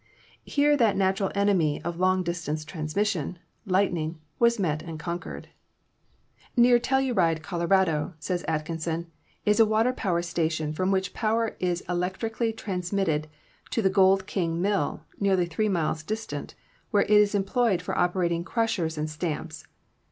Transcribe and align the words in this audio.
Here 0.45 0.75
that 0.77 0.97
natural 0.97 1.31
enemy 1.35 1.79
of 1.83 1.99
long 1.99 2.23
distance 2.23 2.65
transmission— 2.65 3.37
lightning— 3.67 4.19
was 4.39 4.57
met 4.57 4.81
and 4.81 4.99
conquered. 4.99 5.49
POWER 6.55 6.79
TRANSMISSION 6.79 6.81
217 6.81 7.05
"Near 7.05 7.15
Telluride, 7.15 7.43
Colorado," 7.43 8.13
says 8.17 8.43
Atkinson, 8.47 9.11
"is 9.45 9.59
a 9.59 9.65
water 9.67 9.93
power 9.93 10.23
station 10.23 10.73
from 10.73 10.89
which 10.89 11.13
power 11.13 11.55
is 11.59 11.83
electrically 11.87 12.51
transmit 12.51 13.05
ted 13.05 13.27
to 13.69 13.83
the 13.83 13.91
Gold 13.91 14.25
King 14.25 14.59
mill, 14.59 15.01
nearly 15.19 15.45
three 15.45 15.69
miles 15.69 16.01
distant, 16.01 16.55
where 16.89 17.03
it 17.03 17.11
is 17.11 17.35
employed 17.35 17.83
for 17.83 17.95
operating 17.95 18.43
crushers 18.43 18.97
and 18.97 19.07
stamps. 19.07 19.65